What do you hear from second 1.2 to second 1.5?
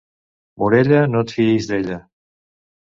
et